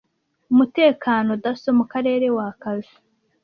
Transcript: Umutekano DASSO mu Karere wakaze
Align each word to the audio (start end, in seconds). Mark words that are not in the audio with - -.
Umutekano 0.51 1.29
DASSO 1.43 1.69
mu 1.77 1.85
Karere 1.91 2.25
wakaze 2.37 2.93